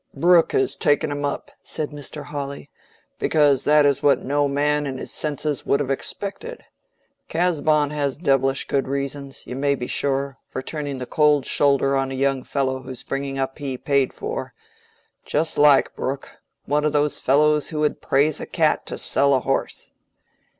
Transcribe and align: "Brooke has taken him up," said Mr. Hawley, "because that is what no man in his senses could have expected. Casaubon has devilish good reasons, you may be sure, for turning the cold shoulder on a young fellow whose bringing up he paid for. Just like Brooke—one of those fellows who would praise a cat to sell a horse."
"Brooke 0.15 0.53
has 0.53 0.75
taken 0.75 1.11
him 1.11 1.23
up," 1.23 1.51
said 1.61 1.91
Mr. 1.91 2.23
Hawley, 2.23 2.71
"because 3.19 3.65
that 3.65 3.85
is 3.85 4.01
what 4.01 4.23
no 4.23 4.47
man 4.47 4.87
in 4.87 4.97
his 4.97 5.11
senses 5.13 5.61
could 5.61 5.79
have 5.79 5.91
expected. 5.91 6.65
Casaubon 7.29 7.91
has 7.91 8.17
devilish 8.17 8.65
good 8.67 8.87
reasons, 8.87 9.45
you 9.45 9.55
may 9.55 9.75
be 9.75 9.85
sure, 9.85 10.39
for 10.47 10.63
turning 10.63 10.97
the 10.97 11.05
cold 11.05 11.45
shoulder 11.45 11.95
on 11.95 12.09
a 12.09 12.15
young 12.15 12.43
fellow 12.43 12.81
whose 12.81 13.03
bringing 13.03 13.37
up 13.37 13.59
he 13.59 13.77
paid 13.77 14.11
for. 14.11 14.55
Just 15.23 15.59
like 15.59 15.95
Brooke—one 15.95 16.83
of 16.83 16.93
those 16.93 17.19
fellows 17.19 17.69
who 17.69 17.81
would 17.81 18.01
praise 18.01 18.39
a 18.39 18.47
cat 18.47 18.87
to 18.87 18.97
sell 18.97 19.35
a 19.35 19.41
horse." 19.41 19.91